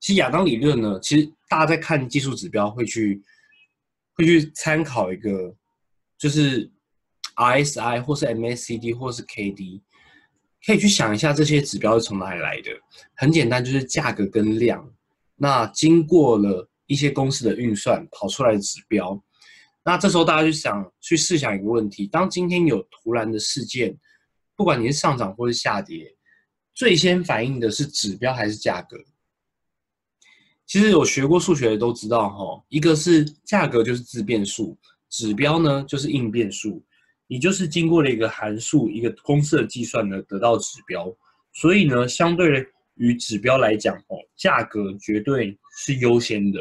[0.00, 3.22] 其实亚当理论呢，其实大家在看技术指标会去
[4.14, 5.54] 会去参考一个，
[6.18, 6.70] 就是
[7.36, 9.82] RSI 或是 MACD 或是 KD，
[10.66, 12.70] 可以去想一下这些指标是从哪里来的。
[13.14, 14.90] 很简单，就是价格跟量，
[15.36, 19.22] 那经过了一些公司的运算跑出来的指标。
[19.84, 23.96] 那这时候大家就想去试想一个问题：当今天有突然的事件，
[24.56, 26.14] 不管你是上涨或是下跌，
[26.74, 28.96] 最先反映的是指标还是价格？
[30.70, 36.80] 其实有学过数学的都知道，哈，一个是价格就是自变数，指标呢就是应变数，
[37.26, 41.12] 也就是经过了一个函数、一个公式的计算呢得到指标。
[41.52, 46.60] 所以呢，相对于指标来讲，哦，价格绝对是优先的。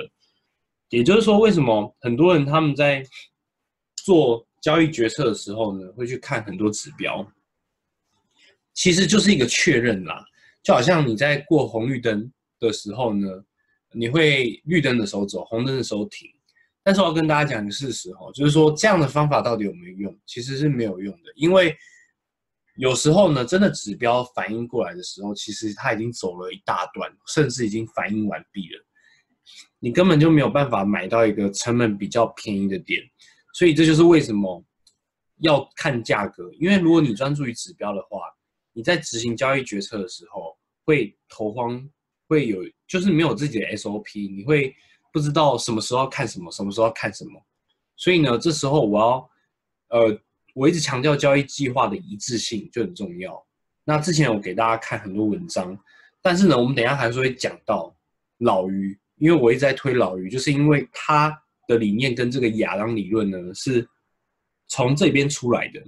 [0.90, 3.06] 也就是说，为什么很多人他们在
[4.04, 7.32] 做交易决策的时候呢，会去看很多指标？
[8.74, 10.26] 其实就是一个确认啦，
[10.64, 13.46] 就好像你在过红绿灯的时候呢。
[13.92, 16.30] 你会绿灯的时候走，红灯的时候停。
[16.84, 20.20] 但是我要跟大家讲一个事实哦，就是说这样的方法到底有没有用？
[20.26, 21.76] 其实是没有用的，因为
[22.78, 28.86] 有时候呢，真的指标反应过来的时候，其实它已经走了一大段，甚至已经反应完毕了。
[29.80, 33.02] 你根本就没有办法买到一个成本比较便宜的点。
[33.54, 34.64] 所以这就是为什么
[35.40, 38.20] 要看价格，因为如果你专注于指标的话，
[38.74, 41.90] 你在执行交易决策的时候会头慌。
[42.28, 44.76] 会有，就是没有自己的 SOP，你会
[45.14, 47.42] 不知道什么时候看什么，什么时候看什么。
[47.96, 49.30] 所以呢，这时候我要，
[49.90, 50.20] 呃，
[50.56, 53.46] 我一直强调交易计划的一致性就很重要。
[53.84, 55.78] 那之前我给大家看很多文章，
[56.22, 57.96] 但是呢，我们等下还是会讲到
[58.40, 63.88] 老于，因为我一直在推老于，就是因为他的理念跟这个亚当理论呢是
[64.68, 65.80] 从这边出来的。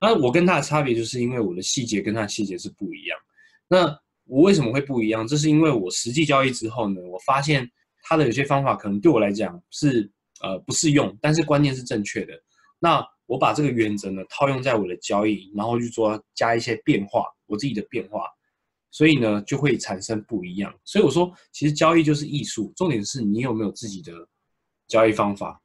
[0.00, 3.18] 那我跟他的差别，就是因为我的细节跟他的细节是不一样。
[3.66, 5.26] 那我为什么会不一样？
[5.26, 7.68] 这是因为我实际交易之后呢，我发现
[8.02, 10.10] 他的有些方法可能对我来讲是
[10.42, 12.32] 呃不适用，但是观念是正确的。
[12.78, 18.22] 那我把这个原则呢套用在我的交易，然后去做加一些变化，我自己的变化，
[18.90, 20.72] 所以呢就会产生不一样。
[20.84, 24.12] 所以我说，其实交易就是艺术，重点是你有没有自己的
[24.86, 25.60] 交易方法。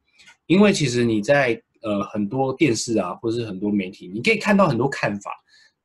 [0.48, 5.32] 因为其实你在呃很多电视啊，或者是很多媒体，你可以看到很多看法，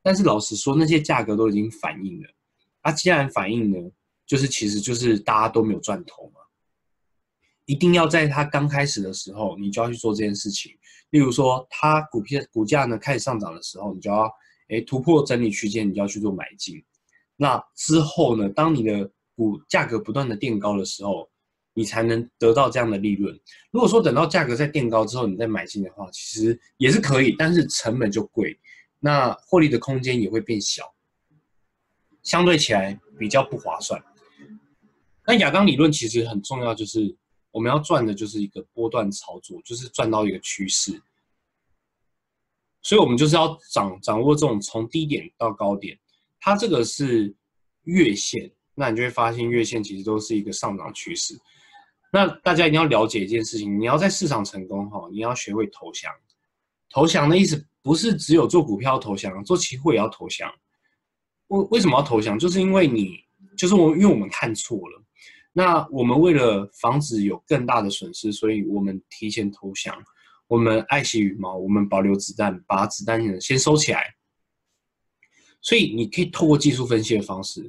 [0.01, 2.29] 但是老实说，那些价格都已经反映了。
[2.89, 3.77] 它既然反应呢，
[4.25, 6.41] 就是其实就是大家都没有赚头嘛。
[7.65, 10.71] 一定要在它刚开始的时候，你就要去做这件事情。
[11.11, 14.27] 例如说，它股票股价呢开始上涨的时候，你就要
[14.69, 16.83] 诶突破整理区间，你就要去做买进。
[17.35, 21.29] 那之后呢，当你的股价格不断的垫高的时候，
[21.75, 23.39] 你才能得到这样的利润。
[23.69, 28.59] 如果说等到价格在垫高之后你再买进的话，其实也是可以，但是成本就贵，
[28.99, 30.91] 那获利的空间也会变小。
[32.29, 33.99] 相对起来比较不划算。
[35.25, 37.17] 那亚当理论其实很重要，就是
[37.49, 41.01] 我们要赚的就是一个波段操作，就是赚到一个趋势。
[42.83, 45.97] 所以我们就是要掌掌握这种从低点到高点，
[46.39, 47.35] 它这个是
[47.85, 51.35] 月线，那你就会发现月线其实都是一个上涨趋势。
[52.13, 56.13] 那大家一定要了解一件事情，你要在市场成功哈，你要学会投降。
[56.91, 60.53] 投降的意思不是只有做股票投降，做期货也要投降。
[61.49, 62.39] 为为什么要投降？
[62.39, 63.19] 就是因为你，
[63.57, 65.03] 就是我，因为我们看错了。
[65.51, 69.95] 那我们为了防止有更大的损失，所以我们提前投降。
[70.47, 74.15] 我们爱惜羽毛，我们保留子弹，把子弹先收起来。
[75.61, 77.61] 所以你可以透过技术分析的方式，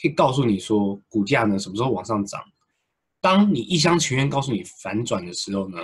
[0.00, 2.42] 可以告诉你说，股价呢什么时候往上涨。
[3.20, 5.78] 当你一厢情愿告诉你反转的时候呢，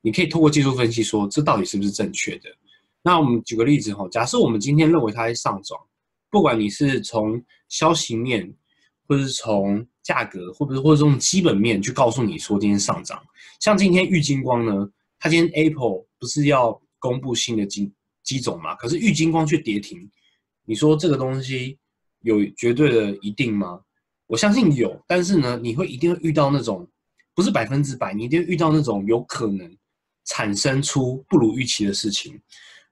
[0.00, 2.48] 你可以透过技术分析说，这到底是不是正确的？
[3.02, 5.76] 那我们举个例子哈，假设我们今天认为它在上涨。
[6.30, 8.54] 不管你是从消息面，
[9.06, 13.22] 或是从价格，或者是或者从基本面去告诉你说今天上涨，
[13.60, 17.92] 像今天玉金光呢，它今天 Apple 不是要公布新的机
[18.22, 18.74] 机种嘛？
[18.76, 20.08] 可是玉金光却跌停，
[20.64, 21.78] 你说这个东西
[22.20, 23.80] 有绝对的一定吗？
[24.26, 26.88] 我相信有，但是呢，你会一定会遇到那种
[27.34, 29.76] 不是百分之百，你一定会遇到那种有可能
[30.26, 32.40] 产生出不如预期的事情。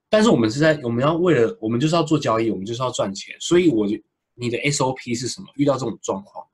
[0.09, 3.95] 但是我们是在我们要为了我们就是要做交易，我们就是要赚钱，所以我就
[4.33, 5.47] 你的 SOP 是什么？
[5.55, 6.45] 遇到这种状况，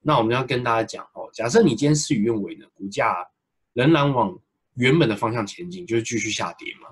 [0.00, 3.26] 那我们要跟大家讲哦，假设你今天事与愿违呢，股价
[3.72, 4.38] 仍然往
[4.74, 6.88] 原本的方向前进，就是继续下跌嘛，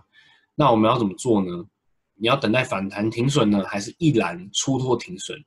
[0.55, 1.67] 那我们要怎么做呢？
[2.15, 5.43] 你要等待反弹停损呢，还是一然出脱停损？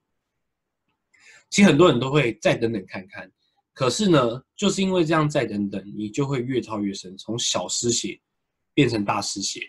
[1.50, 3.32] 其实很多人都会再等等看看，
[3.74, 8.20] 可是呢，就是因为这样再等等，你就会越套越深，从小失血
[8.74, 9.62] 变成大失血。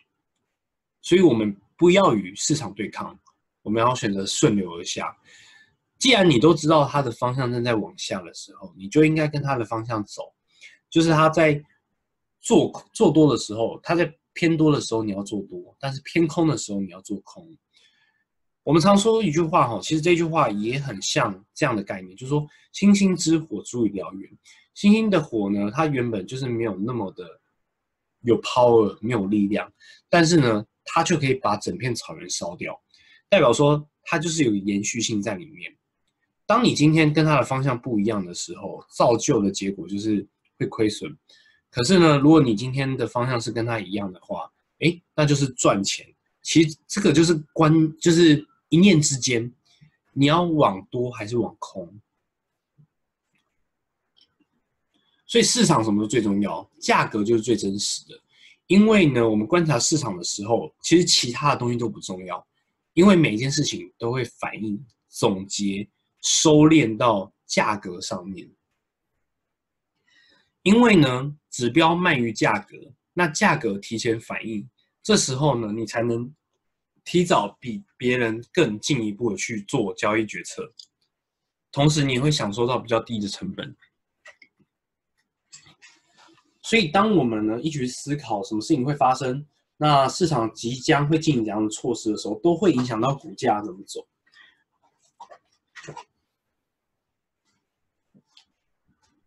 [1.04, 3.16] 所以，我们不要与市场对抗，
[3.62, 5.14] 我们要选择顺流而下。
[5.98, 10.22] 既然你都知道它的方向正在往下的时候，你就应该跟它的方向走，
[10.88, 11.62] 就是它在
[12.40, 17.46] 做做多的时候，它在偏多的时候你要做多，但是偏空的时候你要做空。
[18.62, 24.38] 我们常说一句话哈，其实这句话也很像这样的概念，就是说星星之火足以燎原。
[24.72, 27.24] 星星的火呢，它原本就是没有那么的
[28.22, 29.70] 有 power，没有力量，
[30.08, 32.80] 但是呢，它就可以把整片草原烧掉，
[33.28, 35.74] 代表说它就是有延续性在里面。
[36.46, 40.26] 当你今天跟它的方向不一样的时候，造就的结果就是
[40.58, 41.16] 会亏损。
[41.70, 46.06] 可是呢，如果你今天的方向是跟它一样的话，哎，那就是赚钱。
[46.42, 49.50] 其实这个就是关，就是一念之间，
[50.12, 52.00] 你要往多还是往空？
[55.26, 56.70] 所以市场什么是最重要？
[56.78, 58.20] 价格就是最真实的。
[58.66, 62.44] 因为呢，我们观察市场的时候，其实其他的东西都不重要，
[62.94, 65.86] 因为每一件事情都会反映、总结、
[66.22, 68.50] 收敛到价格上面。
[70.62, 72.76] 因为呢，指标慢于价格，
[73.12, 74.66] 那价格提前反应，
[75.02, 76.34] 这时候呢，你才能
[77.04, 80.72] 提早比别人更进一步的去做交易决策，
[81.70, 83.76] 同时你也会享受到比较低的成本。
[86.64, 89.46] 所以，当我们呢一直思考什么事情会发生，
[89.76, 94.00] 那市场即将会进行怎样的措施的时候，都会影响到股价怎么走。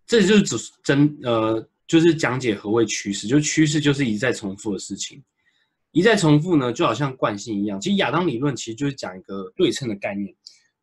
[0.07, 3.28] 这就是只真呃，就是讲解何谓趋势。
[3.28, 5.24] 就趋势就是一再重复的事情，
[5.92, 7.80] 一再重复呢，就好像惯性一样。
[7.80, 10.33] 其实亚当理论其实就是讲一个对称的概念。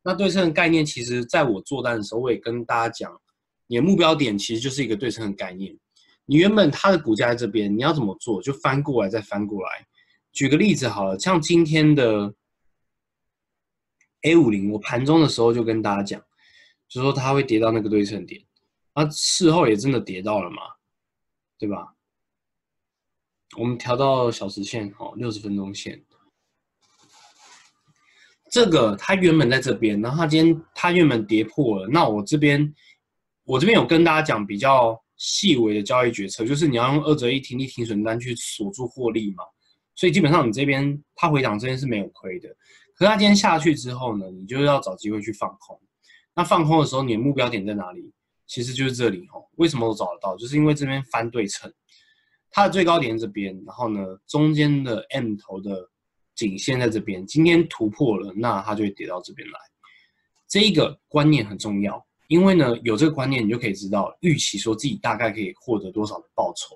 [0.05, 3.21] 那对称的概念，其实在我做单的时候，我也跟大家讲，
[3.67, 5.77] 你的目标点其实就是一个对称的概念。
[6.27, 8.41] 你原本它的股价在这边，你要怎么做？
[8.41, 9.87] 就翻过来再翻过来。
[10.33, 12.35] 举个例子好了，像今天的
[14.23, 16.23] A 五零，我盘中的时候就跟大家讲，
[16.89, 18.43] 就说它会跌到那个对称点，
[18.95, 20.63] 啊，事后也真的跌到了嘛，
[21.59, 21.95] 对吧？
[23.59, 26.03] 我们调到小时线，好，六十分钟线，
[28.51, 32.75] 这个它原本在这边，然后它今天它原本跌破了，那我这边
[33.45, 35.04] 我这边有跟大家讲比较。
[35.17, 39.45] 细微的交易决策就是你要用二折一停利停损单去锁住获利嘛，
[39.95, 42.49] 所以基本上你这边它回档这边是没有亏的，
[42.95, 45.81] 可是它今天下去之后呢，你就要找机会去放空。
[46.35, 48.13] 那放空的时候，你的目标点在哪里？
[48.47, 49.47] 其实就是这里哦。
[49.57, 50.37] 为什么我找得到？
[50.37, 51.73] 就是因为这边翻对称，
[52.51, 55.89] 它的最高点这边，然后呢中间的 M 头的
[56.35, 59.59] 颈线在这边，今天突破了，那它就会跌到这边来。
[60.49, 62.05] 这一个观念很重要。
[62.29, 66.75] 因为呢，有这个观念，你就可以知道预期说自己大概可以获得多少的报酬，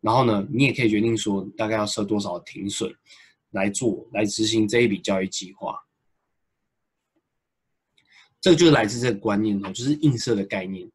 [0.00, 2.94] 然后呢，你也可以决定说大概要设多少停损
[3.50, 5.76] 来做来执行这一笔交易计划。
[8.40, 10.88] 这个就是来自这个观念哦，就是映射的概念。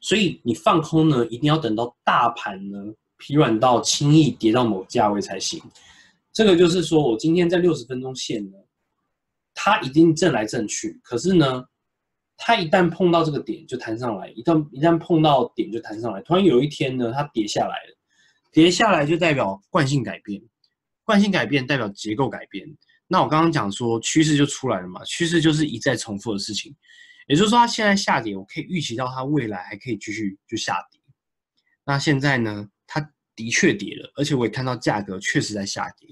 [0.00, 5.62] 所以你放空呢，一定要等到大盘呢疲软到轻易跌到某价位才行。
[6.32, 8.58] 这个就是说我今天在六十分钟线呢。
[9.64, 11.64] 它一定震来震去，可是呢，
[12.36, 16.20] 它一旦碰到这个点就弹上来，一旦一旦碰到点就弹上来。
[16.20, 17.96] 突然有一天呢，它跌下来了，
[18.52, 20.42] 跌下来就代表惯性改变，
[21.02, 22.66] 惯性改变代表结构改变。
[23.06, 26.76] 那我刚刚讲说趋势就出来了嘛，趋势就是一再重复的事情，
[27.26, 31.00] 也就是说它现在下跌，我可以预期到它未来还可以继续就下跌。
[31.86, 32.68] 那现在呢，
[33.36, 36.08] 的确跌了，而且我也看到价格确实在下跌。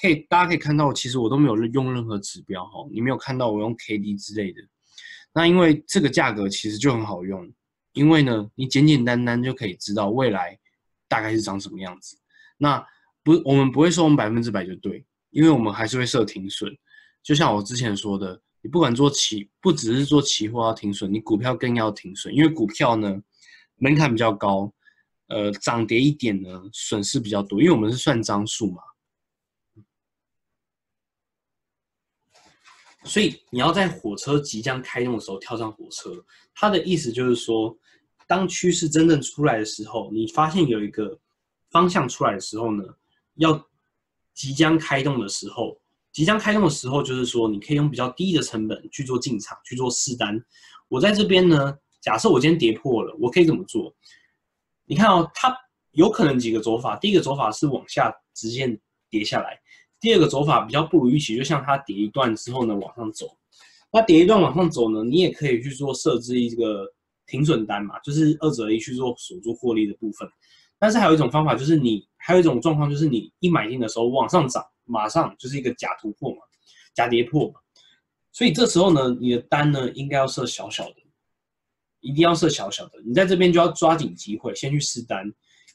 [0.00, 4.60] 可以，大家可以看到，其实我都没有用任何指标哈，你没有看到我用 K D 之类的。
[5.32, 7.52] 那因为这个价格其实就很好用，
[7.92, 10.58] 因为呢，你简简单单就可以知道未来
[11.08, 12.16] 大概是长什么样子。
[12.56, 12.84] 那
[13.22, 16.72] 不，我们不会说我们百分之百就对，因为我们还是会设停损。
[17.22, 23.20] 就像我之前说的，你不管做期，不只是做期货要停损，你股票更要停损，因为股票呢
[23.76, 24.72] 门槛比较高。
[25.28, 28.82] 呃，涨跌一点呢，损失比较多，因为我们是算张数嘛，
[33.04, 36.24] 所以你要在火车即将开动的时候跳上火车。
[36.54, 37.76] 它的意思就是说，
[38.26, 41.18] 当趋势真正出来的时候，你发现有一个
[41.70, 42.84] 方向出来的时候呢，
[43.36, 43.68] 要
[44.34, 45.80] 即将开动的时候，
[46.12, 50.38] 即将开动的时候，就是说你可以用比较低的成本去做进场去做试单。
[50.88, 53.94] 我在这边呢，假设我今天跌破了，我可以怎么做？
[54.86, 55.56] 你看哦，它
[55.92, 56.96] 有可能几个走法。
[56.96, 58.78] 第一个走法是往下直线
[59.10, 59.58] 跌下来，
[60.00, 63.26] 第二个走法比较不如预期，就像它跌一段之后呢往上走。
[63.92, 66.84] 那跌一段往上走呢，你也可以去做设置一个
[67.26, 70.28] 停损单嘛，就是二者一去做锁住获利的部分。
[70.78, 76.38] 但是还有一种方法，就是你还有一种状况，就是你一买进的时候往上涨，马上就是一个假突破嘛，
[76.92, 77.60] 假跌破嘛。
[78.32, 80.96] 所以这时候呢，你的单呢应该要设小小的，
[82.04, 82.92] 一定要设小小的。
[83.04, 85.24] 你在这边就要抓紧机会，先去试单，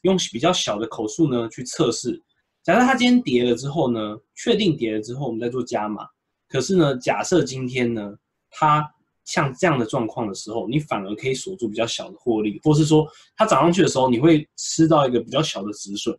[0.02, 2.22] 用比较小的口数呢去测试。
[2.62, 6.06] 假设它今天跌了之后呢，确定跌了之后，我们再做加码。
[6.48, 8.14] 可是呢，假设今天呢，
[8.50, 8.82] 它
[9.24, 13.06] 像这样的状况的时候，你反而可以锁住比较小的获利，或是说
[13.36, 16.18] 它涨上去的时候，你会吃到一个比较小的止损。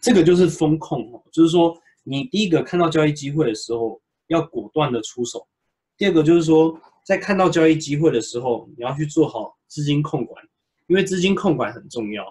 [0.00, 4.00] 这个就是风控哦，就是说你第一个看到交易机会的时候。
[4.28, 5.48] 要果断的出手。
[5.96, 10.44] 第二个就是说，在看到交易机会的时候，你要去做好资金控管，
[10.88, 12.22] 因为资金控管很重要。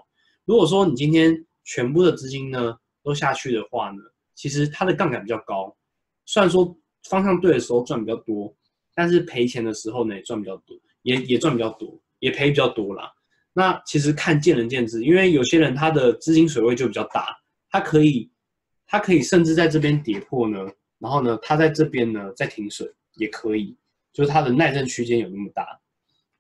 [0.46, 3.98] 如果说你今天全部的资金呢都下去的话呢，
[4.36, 5.75] 其实它的杠杆比较高。
[6.27, 6.77] 虽然说
[7.10, 8.55] 方向对的时候赚比较多，
[8.93, 13.12] 但是赔钱的时候呢也赚比较多，也也赚比较多，也赔比较多啦。
[13.53, 17.36] 那其实看见仁见智，因为有些人他的资金水位就比较大，
[17.72, 18.29] 他可以，
[18.86, 20.60] 他可以甚至在这边跌破呢。
[21.00, 23.75] 然后呢，他在这边呢再停损也可以，
[24.18, 25.80] 就是它的耐震区间有那么大，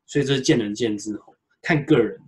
[0.07, 1.25] 所以这是见仁见智哦，
[1.61, 2.19] 看个人。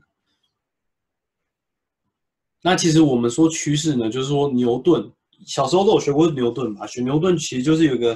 [2.61, 5.11] 那其实我们说趋势呢，就是说牛顿
[5.47, 6.85] 小时候都有学过牛顿吧？
[6.85, 8.15] 学牛顿其实就是有一个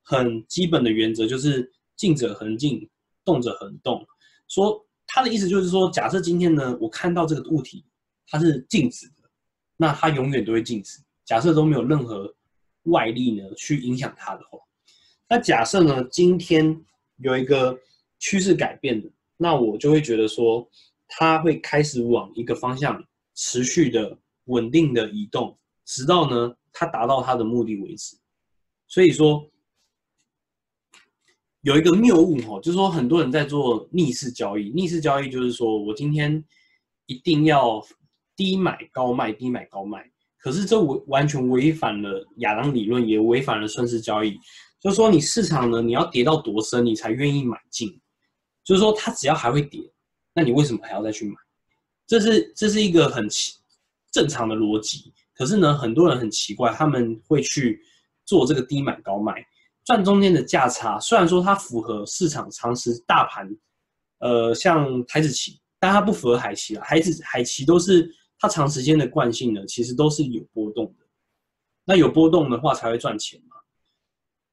[0.00, 2.88] 很基本的原则，就是静者恒静，
[3.26, 4.02] 动者恒动。
[4.48, 7.84] 说他的意思就是说，假设今天呢，我看到这个物体
[8.26, 9.28] 它是静止的，
[9.76, 10.98] 那它永远都会静止。
[11.26, 12.34] 假设都没有任何。
[12.84, 14.58] 外力呢去影响它的话，
[15.30, 16.84] 那假设呢今天
[17.18, 17.78] 有一个
[18.18, 20.68] 趋势改变的，那我就会觉得说
[21.06, 23.02] 它会开始往一个方向
[23.36, 28.16] 持续的稳定的移动，直到呢它达到它的目的为止。
[28.88, 29.48] 所以说
[31.60, 36.44] 有一个谬误哈，就是说很多人在做逆势交易，逆势交易就是说我今天
[37.06, 37.80] 一定要
[38.34, 40.10] 低买高卖，低买高卖。
[40.38, 44.36] 可是这违完全违反了亚当理论，也违反了顺势交易。
[44.80, 48.00] 就是说，你市场呢，你要跌到多深，你才愿意买进？
[48.64, 49.80] 就是说，它只要还会跌，
[50.34, 51.34] 那你为什么还要再去买？
[52.06, 53.58] 这是这是一个很奇
[54.10, 55.12] 正常的逻辑。
[55.34, 57.80] 可是呢，很多人很奇怪，他们会去
[58.24, 59.46] 做这个低买高卖，
[59.84, 60.98] 赚中间的价差。
[60.98, 63.48] 虽然说它符合市场常识，大盘，
[64.18, 66.82] 呃，像台子期，但它不符合海期啊。
[66.84, 68.14] 海子海期都是。
[68.42, 71.04] 它长时间的惯性呢，其实都是有波动的。
[71.84, 73.38] 那有波动的话才会赚钱。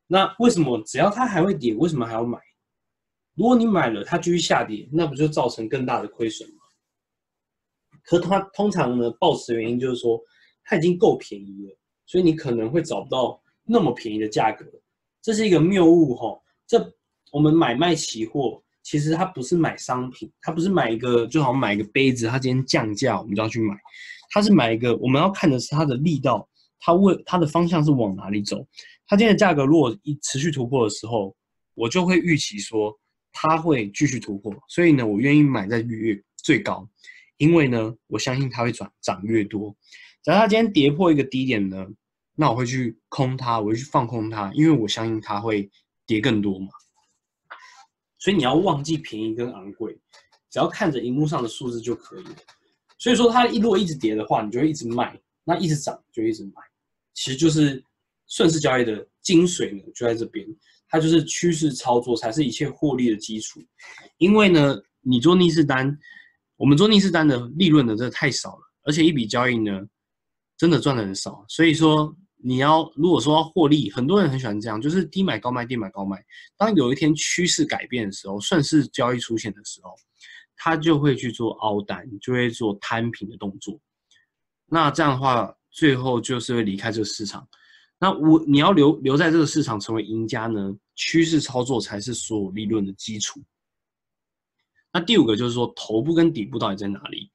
[0.08, 2.40] 那为什么只要它还会跌，为什么还要买？
[3.36, 6.56] 如果你买了它继续下跌，那不就造成更大的亏损吗？
[8.04, 10.20] 可它通常呢，暴持的原因就是说
[10.64, 14.66] 它已经够便宜了，所以你可能会找不到那么便宜的价格。
[15.22, 16.40] 这是一个谬误哈。
[16.66, 16.94] 这
[17.32, 18.64] 我们买卖期货。
[18.84, 23.76] 其实它不是买商品，它不是买一个，就好像买一个杯子，它今天降价，我们就要去买。
[24.30, 26.48] 它是买一个，我们要看的是它的力道，
[26.80, 28.66] 它为它的方向是往哪里走。
[29.08, 31.36] 它今天的价格如果一持续突破的时候，
[31.74, 32.94] 我就会预期说
[33.32, 36.88] 它会继续突破，所以呢，我愿意买在越最高，
[37.38, 39.76] 因为呢，我相信它会涨涨越多。
[40.24, 41.88] 假如它今天跌破一个低点呢，
[42.36, 45.70] 那我会去空它，我会去放空它，因为我相信它会
[46.06, 46.68] 跌更多嘛。
[48.20, 49.98] 所以你要忘记便宜跟昂贵，
[50.50, 52.36] 只要看着荧幕上的数字就可以了。
[52.98, 56.54] 所以说它一如果一直跌的话，你就会一直卖；那一直涨就一直买。
[57.14, 57.82] 其实就是
[58.28, 60.46] 顺势交易的精髓呢，就在这边。
[60.90, 63.60] 它就是趋势操作才是一切获利的基础。
[64.18, 65.98] 因为呢，你做逆势单，
[66.56, 69.82] 我们做逆势单的利润呢真的太少了，而且一笔交易呢
[70.58, 71.46] 真的赚的很少。
[71.48, 72.16] 所以说。
[72.40, 76.24] 你要如果说要获利，很多人很喜欢这样，就是低买高卖，低买高卖。
[76.56, 79.90] 当有一天趋势改变的时候，顺势交易出现的时候，
[80.56, 83.78] 他就会去做凹单，就会做摊平的动作。
[84.68, 87.46] 那这样的话，最后就是会离开这个市场。
[88.00, 90.78] 那我你要留留在这个市场成为赢家呢？
[90.96, 93.40] 趋势操作才是所有利润的基础。
[94.92, 97.32] 那第五个就是说，头部跟底部到底在哪里？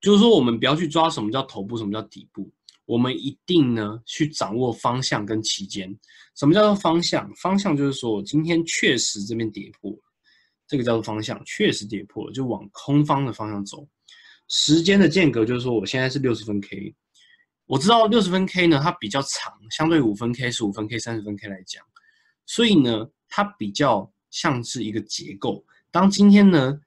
[0.00, 2.50] 就是说，我们不要去抓什么叫头部，什么叫底部。
[2.86, 5.94] 我们一定呢去掌握方向跟期间。
[6.36, 7.30] 什么叫做方向？
[7.36, 9.94] 方向就是说，今天确实这边跌破，
[10.66, 13.86] 这个叫做方向，确实跌破了，就往空方的方向走。
[14.48, 16.94] 时间的间隔就是说，我现在是六十分 K，
[17.70, 21.80] 我知道六十分 K 呢，它比较长，相对五分 K、十五分 K、三十分 K 来讲，
[22.44, 25.64] 所以呢，它比较像是一个结构。
[25.92, 26.80] 当今天呢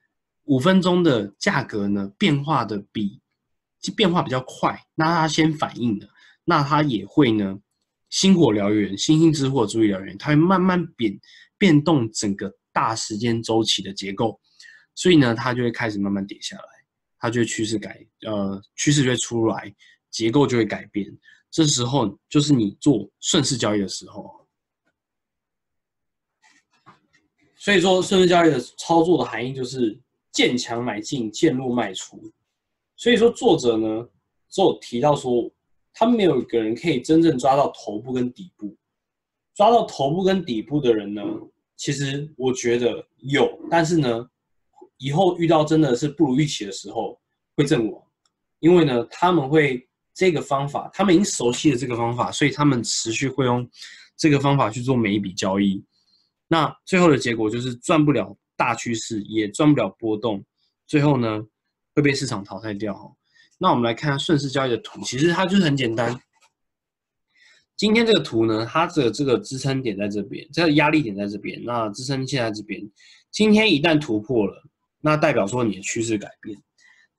[0.43, 3.21] 五分钟的价格呢变化的比
[3.95, 6.09] 变化比较快，那它先反应的，
[6.43, 7.57] 那它也会呢，
[8.09, 11.17] 星火燎原，星星之火足以燎原，它会慢慢变
[11.57, 14.37] 变动整个大时间周期的结构，
[14.95, 16.63] 所以呢，它就会开始慢慢跌下来，
[17.19, 19.73] 它就会趋势改，呃，趋势就会出来，
[20.13, 21.11] 结构就会改变，
[21.51, 24.47] 这时候就是你做顺势交易的时候，
[27.57, 29.99] 所以说顺势交易的操作的含义就是
[30.31, 32.31] 见强买进，见弱卖出。
[32.95, 34.07] 所以说作者呢，
[34.49, 35.51] 只有提到说，
[35.91, 38.77] 他没有一个人可以真正抓到头部跟底部。
[39.55, 41.23] 抓到头部跟底部的人呢，
[41.75, 44.29] 其实我觉得有，但是呢，
[44.97, 47.19] 以后遇到真的是不如预期的时候
[47.55, 48.03] 会阵亡，
[48.59, 53.67] 因为呢，他们会这个方法，他们已经熟悉了这个方法，所以他们持续会用
[54.15, 55.83] 这个方法去做每一笔交易。
[56.47, 60.43] 那最后的结果就是赚不了大趋势，也赚不了波动，
[60.85, 61.41] 最后呢
[61.95, 63.15] 会被市场淘汰掉。
[63.57, 66.19] 那我们来看顺势交易的图，其实它就是很简单。
[67.75, 72.79] 今天这个图呢，它的这个支撑点在这边，这个压力点在这边，那支撑线在这边。
[73.31, 74.63] 今天一旦突破了，
[75.01, 76.55] 那代表说你的趋势改变。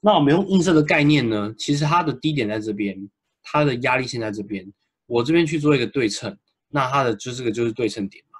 [0.07, 3.09] 那我们用映射的概念呢，其实它的低点在这边，
[3.43, 4.71] 它的压力线在这边，
[5.07, 6.37] 我这边去做一个对称，
[6.69, 8.39] 那它的就这个就是对称点嘛。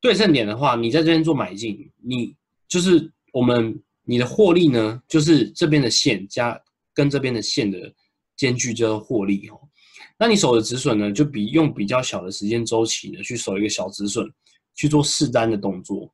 [0.00, 2.34] 对称点的话，你在这边做买进，你
[2.66, 6.58] 就是我们你的获利呢，就是这边的线加
[6.94, 7.92] 跟这边的线的
[8.34, 9.60] 间距叫做获利哦。
[10.18, 14.26] 那你守的止损呢，就比用比较小的时间周期呢，去守一个小止损，
[14.74, 16.10] 去做试单的动作。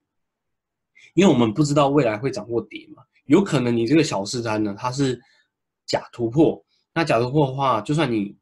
[1.15, 5.21] 因为我们不知道未来会涨或跌嘛，有可能你这个小试单呢，它是
[5.87, 6.65] 假突破。
[6.95, 8.37] 那假突破的话，就算你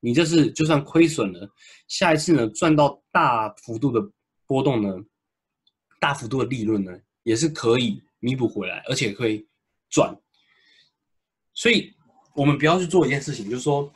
[0.00, 1.48] 你这是就算亏损了，
[1.88, 4.00] 下一次呢赚到大幅度的
[4.46, 4.96] 波动呢，
[6.00, 9.46] 大幅度的利润呢，也是可以弥补回来，而且可以
[9.88, 10.16] 赚。
[11.54, 11.92] 所以
[12.34, 13.92] 我们不要去做一件事情，就是说。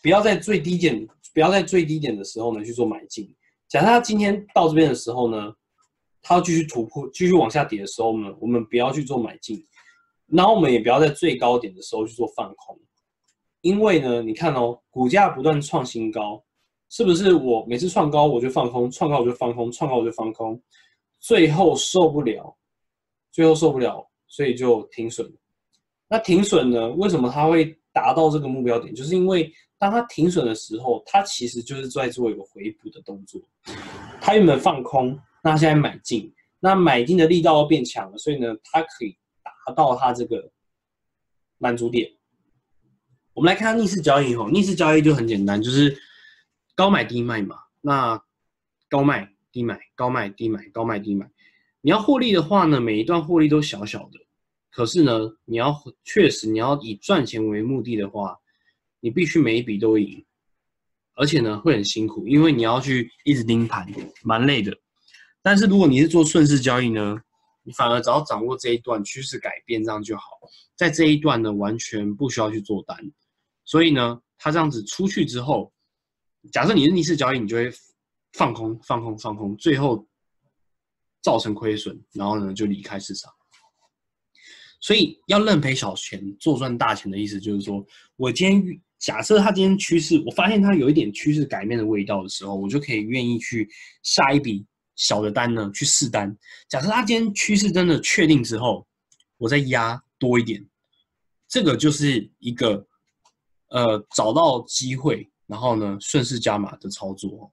[0.00, 3.34] 不要在最低点，不要在最低点的时候呢去做买进。
[3.68, 5.52] 假设它今天到这边的时候呢，
[6.22, 9.66] 它要继续突破、继续往下跌的时候呢，我们不要去做买进。
[10.28, 12.78] 然后我们也不要在最高点的时候去做放空，
[13.62, 16.42] 因为呢，你看哦，股价不断创新高，
[16.90, 17.34] 是不是？
[17.34, 20.60] 我每次创高我就放空，创高我就放空，创高我就放空，
[21.18, 22.56] 最后受不了，
[23.32, 25.30] 最后受不了，所以就停损。
[26.08, 26.88] 那停损呢？
[26.92, 28.94] 为什么它会达到这个目标点？
[28.94, 29.52] 就是因为。
[29.80, 33.40] 当它停损的时候，它其实就是在做一个回补的动作。
[34.20, 39.16] 它原本放空，那现在买进，那买进的力道变强了，所以呢，它可以
[39.70, 40.50] 到它这个
[41.58, 42.12] 满足点。
[43.34, 45.96] 我们来看逆势交易哦，逆势交易就很简单，就是
[46.74, 47.56] 高买低卖嘛。
[47.80, 48.22] 那
[48.88, 51.30] 高卖低买，高卖低买，高卖低买。
[51.80, 54.18] 你要获利的话呢，每一段获利都小小的，
[54.70, 58.38] 可是呢，你要确实你要以赚钱为目的的话。
[59.00, 60.24] 你必须每一笔都赢，
[61.14, 63.86] 而且呢会很辛苦，因为你要去一直盯盘，
[64.24, 64.76] 蛮累的。
[65.40, 67.22] 但是如果你是做顺势交易呢，
[67.68, 70.22] 你反而只要掌握这一段趋势改变这样就好，
[70.74, 72.96] 在这一段呢完全不需要去做单。
[73.66, 75.70] 所以呢，它这样子出去之后，
[76.50, 77.70] 假设你是逆势交易，你就会
[78.32, 80.08] 放空、放空、放空，最后
[81.20, 83.30] 造成亏损，然后呢就离开市场。
[84.80, 88.80] 所以要认赔小钱做赚大钱的意思，就是说我今天。
[88.98, 93.68] 假设它今天趋势，我发现它有一点趋势改变的味道的时候，我就可以愿意去
[94.02, 94.66] 下一笔
[94.98, 96.36] 小的单呢，去试单。
[96.68, 98.86] 假设它今天趋势真的确定之后，
[99.38, 100.62] 我再压多一点，
[101.48, 102.86] 这个就是一个
[103.70, 107.50] 呃找到机会，然后呢顺势加码的操作。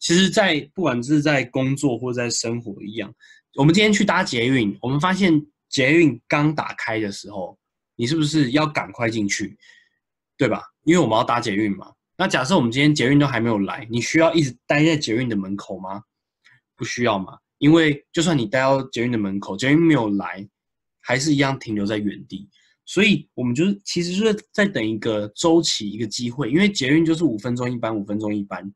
[0.00, 3.14] 其实，在不管是在工作或在生活一样，
[3.54, 7.58] 我们今天去搭捷运，我们发现捷运刚打开的时候，
[7.96, 9.58] 你是不是要赶快进去？
[10.36, 10.62] 对吧？
[10.84, 11.92] 因为我们要搭捷运嘛。
[12.16, 16.02] 那假设我们今天捷运都还没有来，你需要一直待在捷运的门口吗？
[16.78, 17.36] 不需要嘛。
[17.58, 20.48] 因为就算你待到捷运的门口，捷运没有来，
[21.00, 22.48] 还是一样停留在原地。
[22.86, 26.50] 所以，我们就是其实就是在等一个周期、一个机会。
[26.50, 28.72] 因为捷运就是五分钟一班，五分钟一班。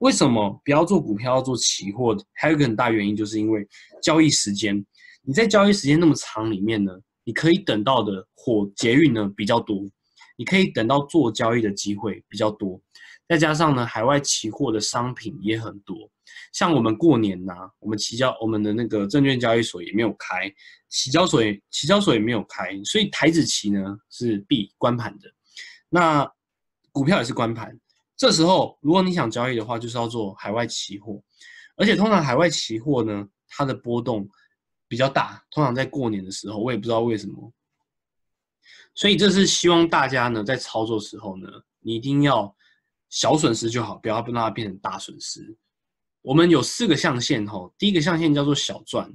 [0.00, 2.16] 为什么不要做股票，要做期货？
[2.34, 3.66] 还有一个很大原因，就是因为
[4.00, 4.84] 交易时间。
[5.22, 6.92] 你在交易时间那么长里面呢，
[7.24, 9.88] 你可以等到的火捷运呢比较多。
[10.36, 12.80] 你可以等到做交易的机会比较多，
[13.28, 16.08] 再加上呢，海外期货的商品也很多。
[16.52, 20.52] 像我们过年呐，我们期交我们的那个证券交易所也没有开，
[20.88, 25.28] 期交所也期交所也没有开，所以台子期呢是闭关盘的。
[25.88, 26.30] 那
[26.92, 27.78] 股票也是关盘，
[28.16, 31.22] 这时候如果你想交易的话，就是要做海外期货，
[31.76, 34.28] 而且通常海外期货呢，它的波动
[34.88, 37.52] 比较大，通常在过年的时候，我也不知道为什么。
[38.94, 41.46] 所以这是希望大家呢，在操作时候呢，
[41.80, 42.52] 你一定要
[43.08, 45.56] 小损失就好，不要让它变成大损失。
[46.28, 49.10] 我们有四个象限哈，第一个象限叫做小赚、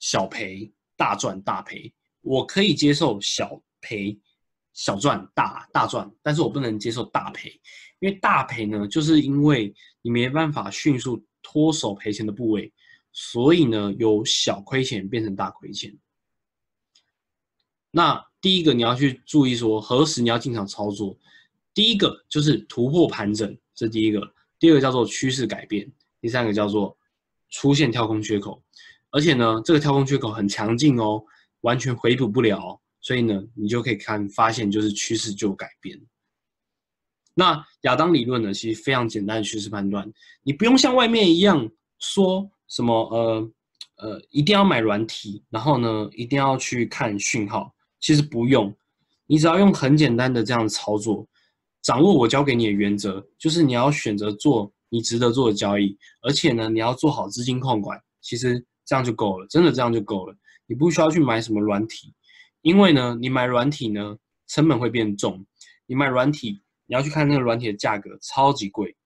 [0.00, 1.94] 小赔、大赚、大赔。
[2.22, 4.18] 我可以接受小赔、
[4.72, 7.50] 小赚、大大赚，但是我不能接受大赔，
[8.00, 12.72] 因为大赔呢，就是因为你没办法迅速脱手赔钱的部位，
[13.12, 15.96] 所以呢，由小亏钱变成大亏钱。
[17.92, 21.16] 那第一个你要去注意说，何时你要进场操作？
[21.72, 24.20] 第一个就是突破盘整，这第一个；
[24.58, 25.88] 第二个叫做趋势改变；
[26.20, 26.96] 第三个叫做
[27.50, 28.62] 出现跳空缺口，
[29.10, 31.22] 而且呢，这个跳空缺口很强劲哦，
[31.62, 36.00] 完全回补不了，所以呢，你就可以看发现就是趋势就改变。
[37.34, 43.50] 那亚当理论呢，其实非常简单的趋势判断，你不用像外面一样说什么呃
[43.98, 48.76] 呃一定要买软体，然后呢一定要去看讯号，其实不用，
[49.26, 51.26] 你只要用很简单的这样操作，
[51.80, 60.34] 掌握我教给你的原则，就是你要选择做你值得做的交易，而且呢你要做好资金控管，其实这样就够了，真的这样就够了，
[60.66, 62.14] 你不需要去买什么软体，
[62.62, 65.44] 因为呢你买软体呢成本会变重，
[65.86, 66.60] 你买软体。
[66.90, 68.96] 你要去看那个软体的价格超级贵，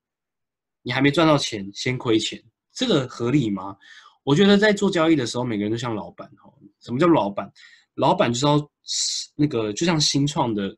[0.83, 2.41] 你还没赚到钱先亏钱，
[2.73, 3.77] 这个合理吗？
[4.23, 6.49] 我觉得在做交易的时候，每个人都像老板哈。
[6.81, 7.53] 什么叫老板？
[7.95, 8.71] 老板就是要
[9.35, 10.77] 那个就像新创的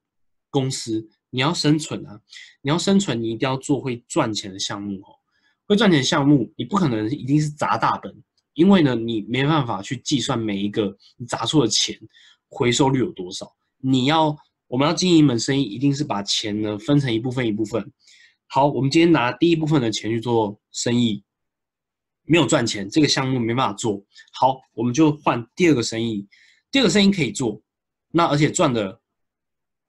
[0.48, 2.20] 公司，你要生存啊，
[2.62, 5.18] 你要生存，你一定要做会赚钱的项目哦。
[5.66, 8.14] 会赚钱的项目，你不可能一定是砸大本，
[8.52, 11.98] 因为呢，你没办法去计算每一个你砸出的钱
[12.48, 14.36] 回收率有多少，你要。
[14.66, 17.92] 我们要经营一门生意，一定是把钱呢分成一部分一部分。
[18.46, 21.22] 好，我们今天拿第一部分的钱去做生意，
[22.24, 24.02] 没有赚钱，这个项目没办法做。
[24.32, 26.26] 好，我们就换第二个生意，
[26.72, 27.60] 第二个生意可以做，
[28.10, 29.00] 那而且赚的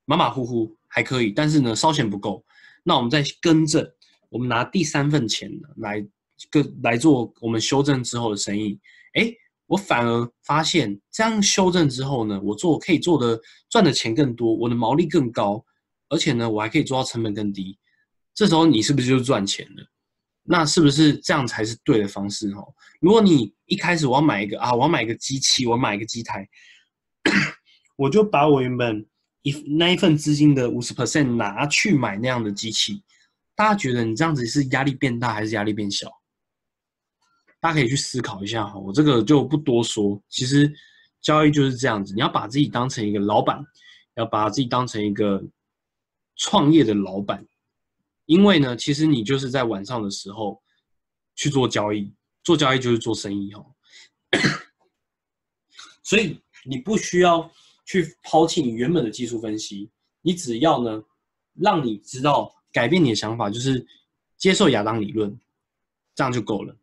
[0.03, 2.41] 马马虎虎还可以，但是呢烧钱不够，
[2.81, 3.85] 那我们再更正，
[4.29, 6.01] 我们拿第三份钱来
[6.49, 8.79] 跟来做我们修正之后的生意，
[9.13, 9.31] 哎。
[9.67, 15.65] 我反而发现，这样修正之后呢，我做可以做的赚的钱更多，我的毛利更高，
[16.07, 17.75] 而且呢，我还可以做到成本更低。
[18.35, 19.83] 这时候你是不是就赚钱了？
[20.43, 22.53] 那是不是这样才是对的方式？
[22.53, 22.63] 哈，
[23.01, 26.47] 如果你一开始我要买一个啊，我要买一个机器，我要买一个机台，
[27.97, 29.03] 我就把我原本
[29.45, 33.03] 一那一份资金的五十 percent 拿去买那样的机器，
[33.53, 36.11] 大家觉得你这样子是压力变大还是压力变小？
[37.59, 40.19] 大家可以去思考一下哈，我这个就不多说。
[40.29, 40.73] 其实
[41.21, 43.63] 交易就是这样子，你要把自己当成一个老板，
[44.15, 45.43] 要把自己当成一个
[46.37, 47.45] 创业的老板，
[48.25, 50.59] 因为呢，其实你就是在晚上的时候
[51.35, 52.11] 去做交易，
[52.43, 53.63] 做交易就是做生意哈。
[56.01, 57.51] 所以你不需要
[57.85, 59.89] 去抛弃你原本的技术分析，
[60.21, 61.03] 你只要呢，
[61.53, 63.85] 让你知道改变你的想法，就是
[64.37, 65.39] 接受亚当理论，
[66.15, 66.75] 这样就够了。